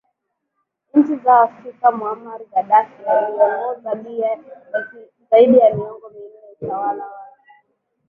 [0.95, 4.37] nchi zao Afrika Muammar Gaddafi Aliiongoza Liya
[4.71, 4.81] kwa
[5.31, 7.75] zaidi ya miongo minne Utawala wake